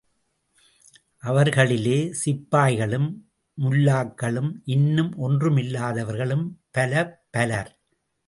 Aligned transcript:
அவர்களிலே, 1.23 2.13
சிப்பாய்களும், 2.25 3.09
முல்லாக்களும், 3.61 4.49
இன்னும் 4.65 5.13
ஒன்றுமில்லாதவர்களும் 5.17 6.47
பலப்பலர். 6.77 7.71